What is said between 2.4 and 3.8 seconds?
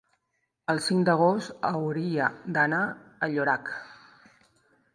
d'anar a Llorac.